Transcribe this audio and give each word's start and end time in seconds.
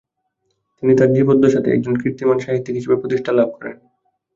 তিনি 0.77 0.93
তার 0.95 1.09
জিবদ্দাশাতেই 1.15 1.73
একজন 1.73 1.93
কীর্তিমান 2.01 2.37
সাহিত্যিক 2.39 2.75
হিসাবে 2.77 2.99
প্রতিষ্ঠা 3.01 3.31
লাভ 3.33 3.49
করেন। 3.55 3.75